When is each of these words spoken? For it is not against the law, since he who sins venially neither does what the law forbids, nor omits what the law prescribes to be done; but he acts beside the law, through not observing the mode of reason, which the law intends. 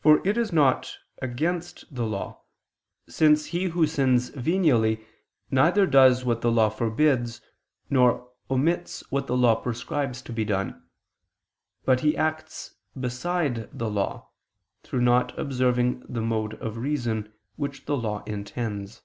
For 0.00 0.20
it 0.26 0.36
is 0.36 0.52
not 0.52 0.96
against 1.22 1.94
the 1.94 2.04
law, 2.04 2.42
since 3.08 3.46
he 3.54 3.66
who 3.66 3.86
sins 3.86 4.32
venially 4.32 5.04
neither 5.48 5.86
does 5.86 6.24
what 6.24 6.40
the 6.40 6.50
law 6.50 6.70
forbids, 6.70 7.40
nor 7.88 8.32
omits 8.50 9.04
what 9.12 9.28
the 9.28 9.36
law 9.36 9.54
prescribes 9.54 10.22
to 10.22 10.32
be 10.32 10.44
done; 10.44 10.84
but 11.84 12.00
he 12.00 12.16
acts 12.16 12.74
beside 12.98 13.70
the 13.72 13.88
law, 13.88 14.30
through 14.82 15.02
not 15.02 15.38
observing 15.38 16.00
the 16.08 16.20
mode 16.20 16.54
of 16.54 16.76
reason, 16.76 17.32
which 17.54 17.84
the 17.86 17.96
law 17.96 18.24
intends. 18.24 19.02